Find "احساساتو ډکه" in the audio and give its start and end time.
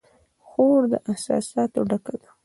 1.09-2.15